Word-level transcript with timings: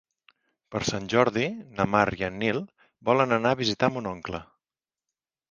Per 0.75 0.79
Sant 0.91 1.03
Jordi 1.13 1.43
na 1.81 1.85
Mar 1.97 2.05
i 2.21 2.25
en 2.29 2.41
Nil 2.45 2.63
volen 3.11 3.37
anar 3.39 3.53
a 3.57 3.61
visitar 3.61 3.93
mon 3.99 4.11
oncle. 4.15 4.43